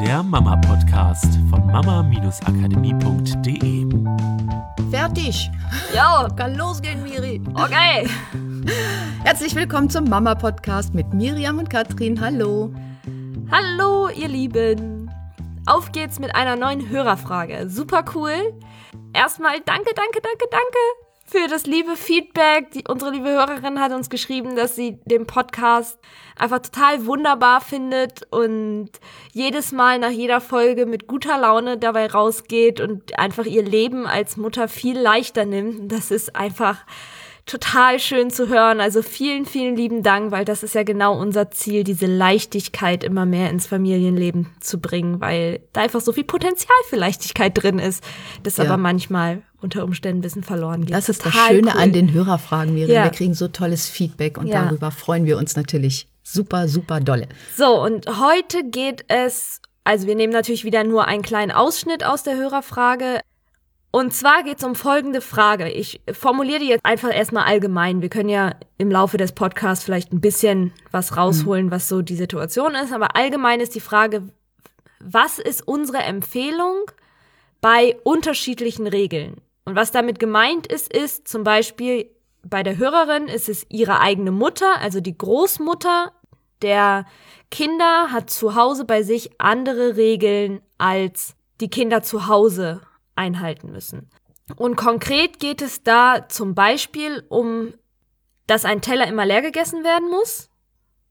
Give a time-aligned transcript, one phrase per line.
[0.00, 3.86] der Mama-Podcast von mama-akademie.de.
[4.90, 5.50] Fertig.
[5.94, 7.40] Jo, Kann losgehen, Miri.
[7.54, 8.06] okay.
[9.24, 12.20] Herzlich willkommen zum Mama-Podcast mit Miriam und Katrin.
[12.20, 12.72] Hallo.
[13.50, 15.10] Hallo, ihr Lieben.
[15.66, 17.68] Auf geht's mit einer neuen Hörerfrage.
[17.68, 18.52] Super cool.
[19.14, 22.70] Erstmal danke, danke, danke, danke für das liebe Feedback.
[22.72, 25.98] Die, unsere liebe Hörerin hat uns geschrieben, dass sie den Podcast
[26.36, 28.90] einfach total wunderbar findet und
[29.32, 34.36] jedes Mal nach jeder Folge mit guter Laune dabei rausgeht und einfach ihr Leben als
[34.36, 35.90] Mutter viel leichter nimmt.
[35.90, 36.78] Das ist einfach
[37.44, 38.80] total schön zu hören.
[38.80, 43.24] Also vielen, vielen lieben Dank, weil das ist ja genau unser Ziel, diese Leichtigkeit immer
[43.24, 48.02] mehr ins Familienleben zu bringen, weil da einfach so viel Potenzial für Leichtigkeit drin ist,
[48.42, 48.64] das Ja.
[48.64, 50.94] aber manchmal unter Umständen ein bisschen verloren geht.
[50.94, 51.80] Das ist das Schöne cool.
[51.80, 52.90] an den Hörerfragen, Miriam.
[52.96, 53.04] Ja.
[53.04, 54.64] Wir kriegen so tolles Feedback und Ja.
[54.64, 57.28] darüber freuen wir uns natürlich super, super dolle.
[57.56, 62.22] So, und heute geht es, also wir nehmen natürlich wieder nur einen kleinen Ausschnitt aus
[62.22, 63.20] der Hörerfrage.
[63.92, 65.70] Und zwar geht es um folgende Frage.
[65.70, 68.02] Ich formuliere die jetzt einfach erstmal allgemein.
[68.02, 72.16] Wir können ja im Laufe des Podcasts vielleicht ein bisschen was rausholen, was so die
[72.16, 72.92] Situation ist.
[72.92, 74.24] Aber allgemein ist die Frage,
[75.00, 76.82] was ist unsere Empfehlung
[77.62, 79.40] bei unterschiedlichen Regeln?
[79.66, 82.08] Und was damit gemeint ist, ist zum Beispiel
[82.42, 86.12] bei der Hörerin ist es ihre eigene Mutter, also die Großmutter
[86.62, 87.04] der
[87.50, 92.80] Kinder hat zu Hause bei sich andere Regeln, als die Kinder zu Hause
[93.16, 94.08] einhalten müssen.
[94.54, 97.74] Und konkret geht es da zum Beispiel um,
[98.46, 100.48] dass ein Teller immer leer gegessen werden muss.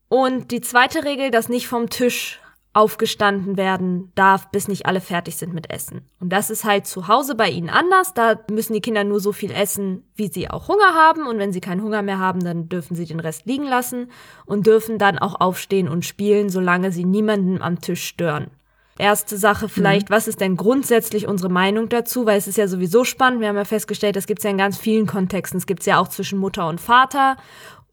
[0.07, 2.39] Und die zweite Regel, dass nicht vom Tisch
[2.75, 6.01] aufgestanden werden darf, bis nicht alle fertig sind mit Essen.
[6.19, 8.13] Und das ist halt zu Hause bei ihnen anders.
[8.13, 11.25] Da müssen die Kinder nur so viel essen, wie sie auch Hunger haben.
[11.25, 14.11] Und wenn sie keinen Hunger mehr haben, dann dürfen sie den Rest liegen lassen
[14.45, 18.51] und dürfen dann auch aufstehen und spielen, solange sie niemanden am Tisch stören.
[18.97, 22.25] Erste Sache vielleicht, was ist denn grundsätzlich unsere Meinung dazu?
[22.25, 23.41] Weil es ist ja sowieso spannend.
[23.41, 25.57] Wir haben ja festgestellt, das gibt es ja in ganz vielen Kontexten.
[25.57, 27.35] Es gibt es ja auch zwischen Mutter und Vater.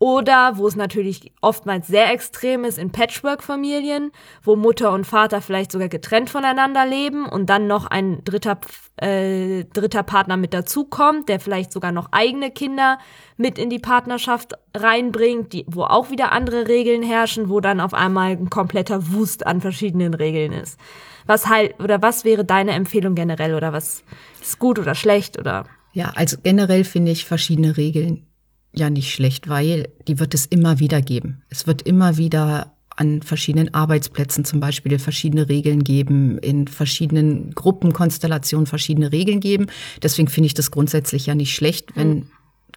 [0.02, 4.10] Oder wo es natürlich oftmals sehr extrem ist, in Patchwork-Familien,
[4.42, 8.58] wo Mutter und Vater vielleicht sogar getrennt voneinander leben und dann noch ein dritter,
[8.96, 12.98] äh, dritter Partner mit dazukommt, der vielleicht sogar noch eigene Kinder
[13.36, 17.94] mit in die Partnerschaft reinbringt, die, wo auch wieder andere Regeln herrschen, wo dann auf
[17.94, 20.80] einmal ein kompletter Wust an verschiedenen Regeln ist.
[21.26, 24.02] Was halt, oder was wäre deine Empfehlung generell oder was
[24.40, 25.66] ist gut oder schlecht oder?
[25.92, 28.26] Ja, also generell finde ich verschiedene Regeln
[28.72, 31.42] ja nicht schlecht, weil die wird es immer wieder geben.
[31.48, 38.66] Es wird immer wieder an verschiedenen Arbeitsplätzen zum Beispiel verschiedene Regeln geben, in verschiedenen Gruppenkonstellationen
[38.66, 39.66] verschiedene Regeln geben.
[40.02, 42.26] Deswegen finde ich das grundsätzlich ja nicht schlecht, wenn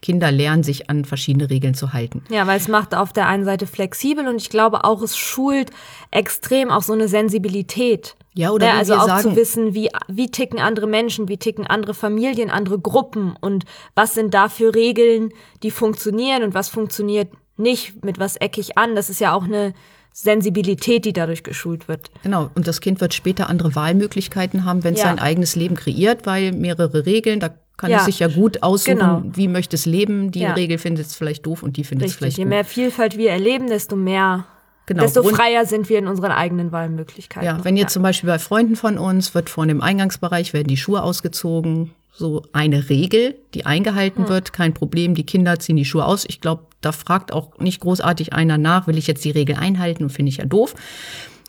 [0.05, 2.21] Kinder lernen, sich an verschiedene Regeln zu halten.
[2.29, 5.71] Ja, weil es macht auf der einen Seite flexibel und ich glaube auch, es schult
[6.11, 8.15] extrem auch so eine Sensibilität.
[8.35, 11.37] Ja, oder ja, wie also auch sagen- zu wissen, wie, wie ticken andere Menschen, wie
[11.37, 15.29] ticken andere Familien, andere Gruppen und was sind da für Regeln,
[15.63, 18.95] die funktionieren und was funktioniert nicht, mit was ecke ich an.
[18.95, 19.73] Das ist ja auch eine
[20.11, 22.09] Sensibilität, die dadurch geschult wird.
[22.23, 25.07] Genau, und das Kind wird später andere Wahlmöglichkeiten haben, wenn es Ja.
[25.07, 27.97] sein eigenes Leben kreiert, weil mehrere Regeln, da kann Ja.
[27.99, 29.23] es sich ja gut aussuchen, Genau.
[29.33, 30.31] wie möchte es leben.
[30.31, 30.53] Die Ja.
[30.53, 32.49] Regel findet es vielleicht doof und die findet es vielleicht Je gut.
[32.49, 34.45] mehr Vielfalt wir erleben, desto mehr,
[34.87, 37.45] Genau, desto freier sind wir in unseren eigenen Wahlmöglichkeiten.
[37.47, 40.77] Ja, wenn jetzt zum Beispiel bei Freunden von uns wird vorne im Eingangsbereich werden die
[40.77, 41.91] Schuhe ausgezogen.
[42.17, 44.29] So eine Regel, die eingehalten Hm.
[44.29, 45.15] wird, kein Problem.
[45.15, 46.23] Die Kinder ziehen die Schuhe aus.
[46.27, 50.03] Ich glaube, da fragt auch nicht großartig einer nach, will ich jetzt die Regel einhalten
[50.03, 50.75] und finde ich ja doof.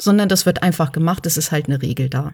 [0.00, 2.32] Sondern das wird einfach gemacht, es ist halt eine Regel da.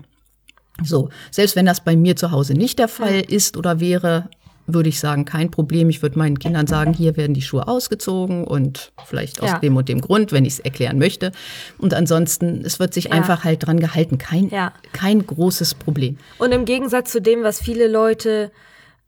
[0.83, 4.29] So, selbst wenn das bei mir zu Hause nicht der Fall ist oder wäre,
[4.67, 5.91] würde ich sagen, kein Problem.
[5.91, 9.59] Ich würde meinen Kindern sagen, hier werden die Schuhe ausgezogen und vielleicht aus Ja.
[9.59, 11.33] dem und dem Grund, wenn ich es erklären möchte.
[11.79, 13.11] Und ansonsten, es wird sich Ja.
[13.11, 14.19] einfach halt dran gehalten.
[14.19, 14.73] Kein, Ja.
[14.93, 16.17] kein großes Problem.
[16.39, 18.51] Und im Gegensatz zu dem, was viele Leute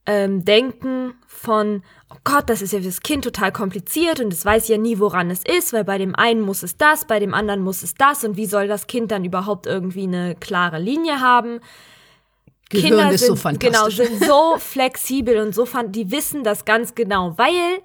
[0.07, 1.83] ähm, denken von,
[2.15, 4.99] oh Gott, das ist ja für das Kind total kompliziert und es weiß ja nie,
[4.99, 7.95] woran es ist, weil bei dem einen muss es das, bei dem anderen muss es
[7.95, 11.61] das und wie soll das Kind dann überhaupt irgendwie eine klare Linie haben?
[12.71, 13.97] Gehirn Kinder ist sind, so fantastisch.
[13.97, 17.83] Genau, sind so flexibel und so fan die wissen das ganz genau, weil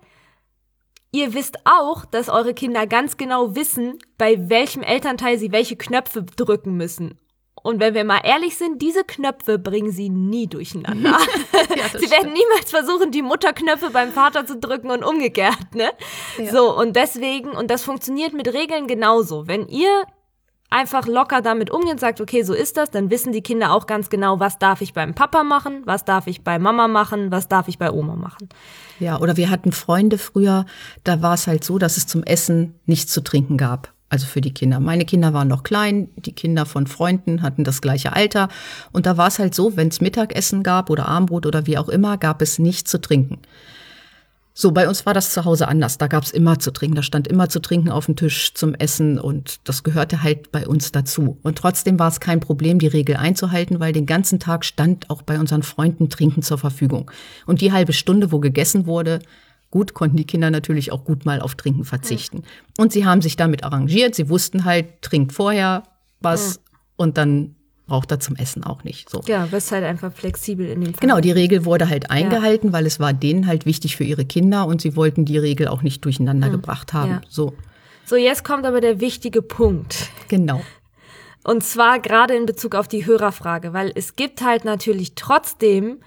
[1.12, 6.24] ihr wisst auch, dass eure Kinder ganz genau wissen, bei welchem Elternteil sie welche Knöpfe
[6.24, 7.18] drücken müssen.
[7.64, 11.18] Und wenn wir mal ehrlich sind, diese Knöpfe bringen sie nie durcheinander.
[11.98, 15.90] sie werden niemals versuchen, die Mutterknöpfe beim Vater zu drücken und umgekehrt, ne?
[16.52, 19.48] So, und deswegen, und das funktioniert mit Regeln genauso.
[19.48, 20.06] Wenn ihr
[20.70, 23.88] einfach locker damit umgeht und sagt, okay, so ist das, dann wissen die Kinder auch
[23.88, 27.48] ganz genau, was darf ich beim Papa machen, was darf ich bei Mama machen, was
[27.48, 28.50] darf ich bei Oma machen.
[29.00, 30.66] Ja, oder wir hatten Freunde früher,
[31.04, 33.94] da war es halt so, dass es zum Essen nichts zu trinken gab.
[34.10, 34.80] Also für die Kinder.
[34.80, 38.50] Meine Kinder waren noch klein, die Kinder von Freunden hatten das gleiche Alter.
[38.92, 41.90] Und da war es halt so, wenn es Mittagessen gab oder Armbrot oder wie auch
[41.90, 43.40] immer, gab es nichts zu trinken.
[44.62, 46.00] So, bei uns war das zu Hause anders.
[46.00, 46.96] Da gab's immer zu trinken.
[46.96, 50.68] Da stand immer zu trinken auf dem Tisch zum Essen und das gehörte halt bei
[50.68, 51.38] uns dazu.
[51.44, 55.22] Und trotzdem war es kein Problem, die Regel einzuhalten, weil den ganzen Tag stand auch
[55.22, 57.10] bei unseren Freunden Trinken zur Verfügung.
[57.46, 59.20] Und die halbe Stunde, wo gegessen wurde,
[59.72, 62.44] gut, konnten die Kinder natürlich auch gut mal auf Trinken verzichten.
[62.78, 64.16] Und sie haben sich damit arrangiert.
[64.16, 65.84] Sie wussten halt, trinkt vorher
[66.20, 66.62] was
[66.96, 67.56] und dann
[67.90, 69.10] braucht er zum Essen auch nicht.
[69.10, 69.22] So.
[69.28, 71.02] Ja, wirst halt einfach flexibel in dem Fall.
[71.02, 72.74] Genau, die Regel wurde halt eingehalten, ja.
[72.74, 75.82] weil es war denen halt wichtig für ihre Kinder und sie wollten die Regel auch
[75.82, 76.54] nicht durcheinander mhm.
[76.54, 77.12] gebracht haben.
[77.12, 77.22] Ja.
[77.28, 77.54] So.
[78.06, 80.10] so, jetzt kommt aber der wichtige Punkt.
[80.30, 80.62] Genau.
[81.44, 85.98] Und zwar gerade in Bezug auf die Hörerfrage, weil es gibt halt natürlich trotzdem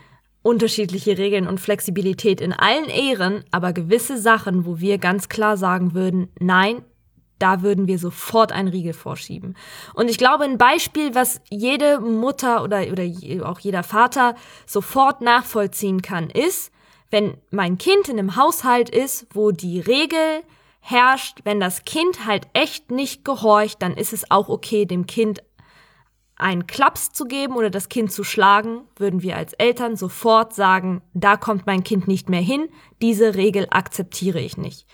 [0.43, 5.95] unterschiedliche Regeln und Flexibilität in allen Ehren, aber gewisse Sachen, wo wir ganz klar sagen
[5.95, 6.85] würden, nein,
[7.39, 9.57] da würden wir sofort einen Riegel vorschieben.
[9.95, 13.05] Und ich glaube, ein Beispiel, was jede Mutter oder, oder
[13.49, 16.71] auch jeder Vater sofort nachvollziehen kann, ist,
[17.11, 20.43] wenn mein Kind in einem Haushalt ist, wo die Regel
[20.81, 25.43] herrscht, wenn das Kind halt echt nicht gehorcht, dann ist es auch okay, dem Kind
[26.43, 31.03] einen Klaps zu geben oder das Kind zu schlagen, würden wir als Eltern sofort sagen,
[31.15, 32.69] da kommt mein Kind nicht mehr hin,
[33.01, 34.87] diese Regel akzeptiere ich nicht.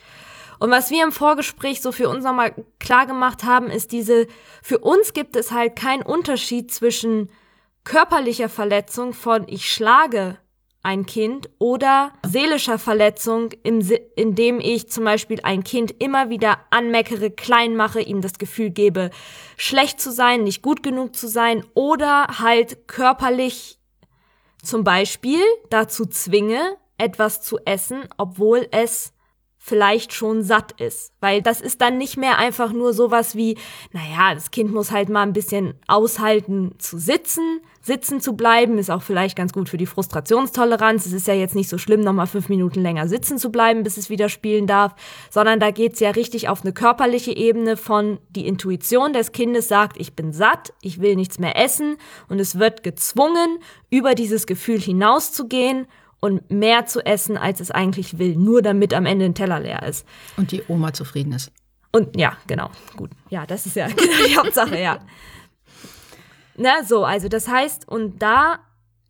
[0.59, 4.27] Und was wir im Vorgespräch so für uns nochmal klar gemacht haben, ist diese,
[4.63, 7.31] für uns gibt es halt keinen Unterschied zwischen
[7.85, 10.39] körperlicher Verletzung von ich schlage
[10.89, 17.77] ein Kind oder seelischer Verletzung, indem ich zum Beispiel ein Kind immer wieder anmeckere, klein
[17.77, 19.11] mache, ihm das Gefühl gebe,
[19.59, 23.79] schlecht zu sein, nicht gut genug zu sein oder halt körperlich
[24.63, 29.13] zum Beispiel dazu zwinge, etwas zu essen, obwohl es
[29.69, 31.13] vielleicht schon satt ist.
[31.21, 33.57] Weil das ist dann nicht mehr einfach nur sowas wie,
[33.93, 37.61] naja, das Kind muss halt mal ein bisschen aushalten zu sitzen.
[37.81, 41.07] Sitzen zu bleiben ist auch vielleicht ganz gut für die Frustrationstoleranz.
[41.07, 43.97] Es ist ja jetzt nicht so schlimm, nochmal fünf Minuten länger sitzen zu bleiben, bis
[43.97, 44.95] es wieder spielen darf,
[45.31, 49.99] sondern da geht's ja richtig auf eine körperliche Ebene von die Intuition des Kindes sagt,
[49.99, 51.97] ich bin satt, ich will nichts mehr essen
[52.29, 53.59] und es wird gezwungen,
[53.91, 55.87] über dieses Gefühl hinauszugehen
[56.21, 59.83] und mehr zu essen, als es eigentlich will, nur damit am Ende ein Teller leer
[59.85, 60.07] ist.
[60.37, 61.53] Und die Oma zufrieden ist.
[61.93, 63.11] Und ja, genau, gut.
[63.31, 64.99] Ja, das ist ja genau die Hauptsache, ja.
[66.57, 68.59] Na, so, also das heißt, und da,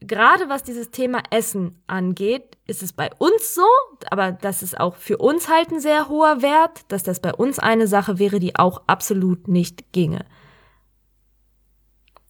[0.01, 3.67] gerade was dieses Thema Essen angeht, ist es bei uns so,
[4.11, 7.59] aber das ist auch für uns halt ein sehr hoher Wert, dass das bei uns
[7.59, 10.27] eine Sache wäre, die auch absolut nicht ginge.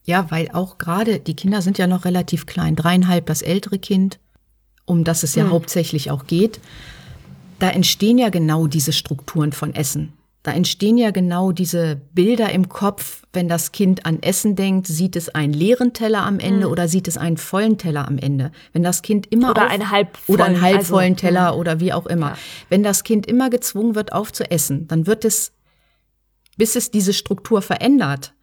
[0.05, 4.21] Ja, weil auch gerade die Kinder sind ja noch relativ klein, dreieinhalb das ältere Kind
[4.89, 5.51] um das es ja mhm.
[5.51, 6.61] hauptsächlich auch geht,
[7.59, 10.13] da entstehen ja genau diese Strukturen von Essen.
[10.45, 15.17] Da entstehen ja genau diese Bilder im Kopf, wenn das Kind an Essen denkt, sieht
[15.17, 16.73] es einen leeren Teller am Ende mhm.
[16.73, 18.53] oder sieht es einen vollen Teller am Ende.
[18.73, 21.59] Wenn das Kind immer oder einen halb oder einen halbvollen also, Teller mhm.
[21.59, 22.31] oder wie auch immer.
[22.31, 22.39] Ja.
[22.69, 25.53] Wenn das Kind immer gezwungen wird aufzuessen, dann wird es
[26.59, 28.35] bis es diese Struktur verändert,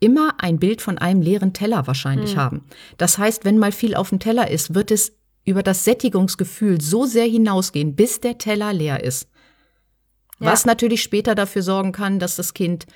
[0.00, 2.40] immer ein Bild von einem leeren Teller wahrscheinlich mhm.
[2.40, 2.64] haben.
[2.98, 5.12] Das heißt, wenn mal viel auf dem Teller ist, wird es
[5.44, 9.28] über das Sättigungsgefühl so sehr hinausgehen, bis der Teller leer ist.
[10.38, 10.52] Ja.
[10.52, 12.86] Was natürlich später dafür sorgen kann, dass das Kind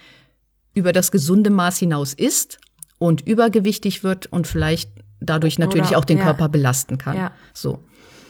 [0.75, 2.59] über das gesunde Maß hinaus isst
[2.99, 6.25] und übergewichtig wird und vielleicht dadurch natürlich Oder, auch den ja.
[6.25, 7.16] Körper belasten kann.
[7.16, 7.32] Ja.
[7.52, 7.82] So.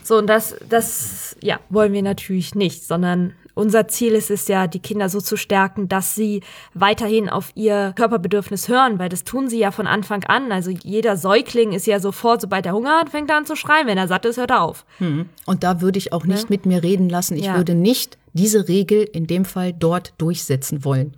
[0.02, 4.66] So, und das, das, ja, wollen wir natürlich nicht, sondern unser Ziel ist es ja,
[4.66, 6.42] die Kinder so zu stärken, dass sie
[6.74, 10.52] weiterhin auf ihr Körperbedürfnis hören, weil das tun sie ja von Anfang an.
[10.52, 13.86] Also jeder Säugling ist ja sofort, sobald er Hunger hat, fängt er an zu schreien.
[13.86, 14.84] Wenn er satt ist, hört er auf.
[14.98, 15.30] Hm.
[15.46, 16.48] Und da würde ich auch nicht ja.
[16.50, 17.34] mit mir reden lassen.
[17.36, 17.56] Ich ja.
[17.56, 21.16] würde nicht diese Regel in dem Fall dort durchsetzen wollen.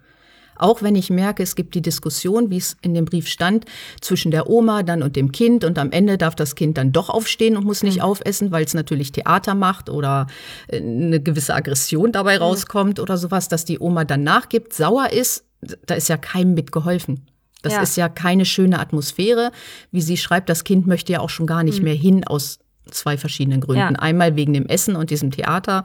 [0.59, 3.65] Auch wenn ich merke, es gibt die Diskussion, wie es in dem Brief stand,
[4.01, 7.09] zwischen der Oma dann und dem Kind und am Ende darf das Kind dann doch
[7.09, 8.05] aufstehen und muss nicht mhm.
[8.05, 10.27] aufessen, weil es natürlich Theater macht oder
[10.69, 12.43] äh, eine gewisse Aggression dabei mhm.
[12.43, 15.45] rauskommt oder sowas, dass die Oma dann nachgibt, sauer ist,
[15.87, 17.27] da ist ja keinem mitgeholfen.
[17.63, 17.83] Das ja.
[17.83, 19.51] ist ja keine schöne Atmosphäre.
[19.91, 21.85] Wie sie schreibt, das Kind möchte ja auch schon gar nicht mhm.
[21.85, 22.61] mehr hin aus
[22.91, 23.95] zwei verschiedenen Gründen.
[23.95, 24.01] Ja.
[24.01, 25.85] Einmal wegen dem Essen und diesem Theater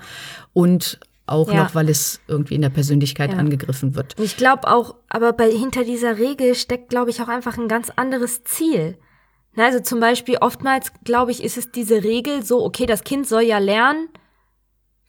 [0.54, 1.64] und auch ja.
[1.64, 3.40] noch, weil es irgendwie in der Persönlichkeit ja.
[3.40, 4.16] angegriffen wird.
[4.20, 7.90] Ich glaube auch, aber bei, hinter dieser Regel steckt, glaube ich, auch einfach ein ganz
[7.96, 8.98] anderes Ziel.
[9.56, 13.44] also zum Beispiel oftmals, glaube ich, ist es diese Regel so, okay, das Kind soll
[13.44, 14.10] ja lernen,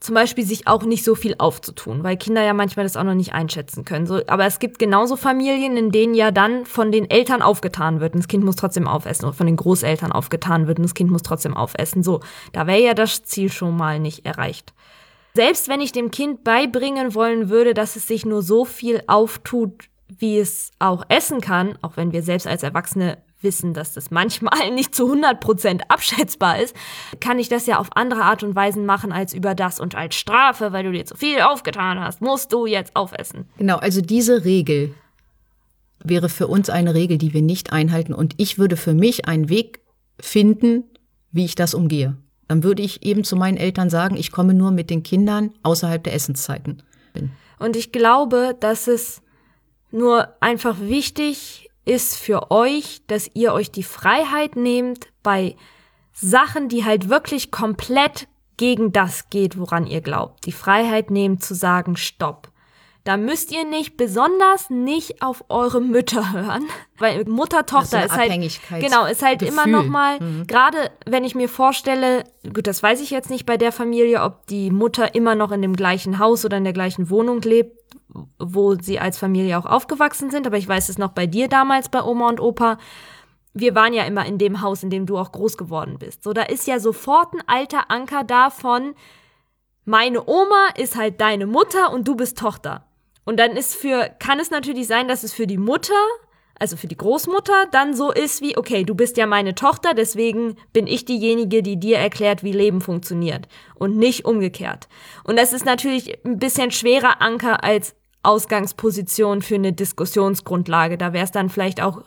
[0.05, 3.15] zum Beispiel sich auch nicht so viel aufzutun, weil Kinder ja manchmal das auch noch
[3.15, 4.07] nicht einschätzen können.
[4.07, 8.13] So, aber es gibt genauso Familien, in denen ja dann von den Eltern aufgetan wird
[8.13, 11.11] und das Kind muss trotzdem aufessen oder von den Großeltern aufgetan wird und das Kind
[11.11, 12.03] muss trotzdem aufessen.
[12.03, 12.21] So,
[12.53, 14.75] da wäre ja das Ziel schon mal nicht erreicht.
[15.37, 19.89] Selbst wenn ich dem Kind beibringen wollen würde, dass es sich nur so viel auftut,
[20.07, 24.71] wie es auch essen kann, auch wenn wir selbst als Erwachsene wissen, dass das manchmal
[24.71, 26.77] nicht zu 100% abschätzbar ist,
[27.19, 30.15] kann ich das ja auf andere Art und Weisen machen als über das und als
[30.15, 33.49] Strafe, weil du dir zu viel aufgetan hast, musst du jetzt aufessen.
[33.59, 34.95] Genau, also diese Regel
[36.05, 39.49] wäre für uns eine Regel, die wir nicht einhalten und ich würde für mich einen
[39.49, 39.81] Weg
[40.21, 40.85] finden,
[41.33, 42.17] wie ich das umgehe.
[42.49, 46.03] Dann würde ich eben zu meinen Eltern sagen, ich komme nur mit den Kindern außerhalb
[46.03, 46.83] der Essenszeiten.
[47.59, 49.23] Und ich glaube, dass es
[49.91, 55.57] nur einfach wichtig ist für euch, dass ihr euch die Freiheit nehmt bei
[56.13, 60.47] Sachen, die halt wirklich komplett gegen das geht, woran ihr glaubt.
[60.47, 62.51] Die Freiheit nehmt zu sagen, stopp.
[63.05, 66.67] Da müsst ihr nicht, besonders nicht auf eure Mütter hören,
[66.99, 68.33] weil Mutter-Tochter ist, ist halt,
[68.81, 69.53] genau, ist halt Gefühl.
[69.53, 70.47] immer noch mal, mhm.
[70.47, 74.47] gerade wenn ich mir vorstelle, gut, das weiß ich jetzt nicht bei der Familie, ob
[74.47, 77.79] die Mutter immer noch in dem gleichen Haus oder in der gleichen Wohnung lebt,
[78.39, 81.91] wo sie als Familie auch aufgewachsen sind, aber ich weiß es noch bei dir damals
[81.91, 82.79] bei Oma und Opa.
[83.53, 86.25] Wir waren ja immer in dem Haus, in dem du auch groß geworden bist.
[86.25, 88.95] So, da ist ja sofort ein alter Anker davon,
[89.85, 92.87] meine Oma ist halt deine Mutter und du bist Tochter.
[93.25, 95.95] Und dann ist für, kann es natürlich sein, dass es für die Mutter,
[96.59, 100.57] also für die Großmutter, dann so ist wie, okay, du bist ja meine Tochter, deswegen
[100.73, 103.49] bin ich diejenige, die dir erklärt, wie Leben funktioniert.
[103.75, 104.89] Und nicht umgekehrt.
[105.25, 110.99] Und das ist natürlich ein bisschen schwerer Anker als Ausgangsposition für eine Diskussionsgrundlage.
[110.99, 112.03] Da wäre es dann vielleicht auch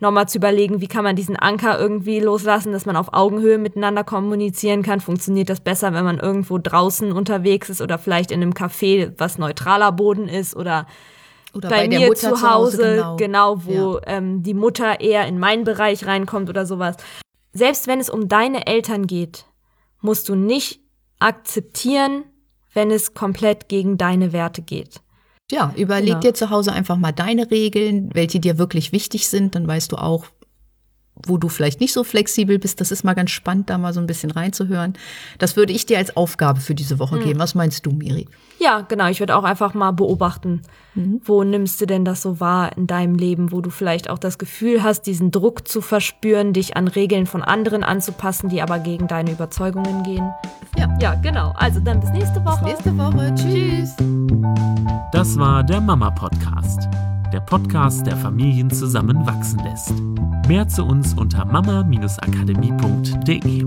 [0.00, 4.04] nochmal zu überlegen, wie kann man diesen Anker irgendwie loslassen, dass man auf Augenhöhe miteinander
[4.04, 5.00] kommunizieren kann.
[5.00, 9.38] Funktioniert das besser, wenn man irgendwo draußen unterwegs ist oder vielleicht in einem Café, was
[9.38, 10.86] neutraler Boden ist oder,
[11.54, 13.16] oder bei, bei mir zu Hause, zu Hause genau.
[13.16, 14.02] genau, wo ja.
[14.06, 16.96] ähm, die Mutter eher in meinen Bereich reinkommt oder sowas.
[17.52, 19.46] Selbst wenn es um deine Eltern geht,
[20.00, 20.80] musst du nicht
[21.18, 22.24] akzeptieren,
[22.74, 25.00] wenn es komplett gegen deine Werte geht.
[25.50, 26.20] Ja, überleg ja.
[26.20, 29.54] dir zu Hause einfach mal deine Regeln, welche dir wirklich wichtig sind.
[29.54, 30.26] Dann weißt du auch,
[31.24, 32.80] wo du vielleicht nicht so flexibel bist.
[32.80, 34.94] Das ist mal ganz spannend, da mal so ein bisschen reinzuhören.
[35.38, 37.24] Das würde ich dir als Aufgabe für diese Woche mhm.
[37.24, 37.38] geben.
[37.38, 38.26] Was meinst du, Miri?
[38.58, 39.08] Ja, genau.
[39.08, 40.62] Ich würde auch einfach mal beobachten,
[40.94, 41.20] mhm.
[41.24, 44.38] wo nimmst du denn das so wahr in deinem Leben, wo du vielleicht auch das
[44.38, 49.06] Gefühl hast, diesen Druck zu verspüren, dich an Regeln von anderen anzupassen, die aber gegen
[49.06, 50.30] deine Überzeugungen gehen.
[50.76, 51.54] Ja, ja genau.
[51.56, 52.64] Also dann bis nächste Woche.
[52.64, 53.34] Bis nächste Woche.
[53.34, 53.94] Tschüss.
[55.12, 56.88] Das war der Mama Podcast
[57.36, 59.92] der Podcast, der Familien zusammenwachsen lässt.
[60.48, 63.66] Mehr zu uns unter mama-akademie.de.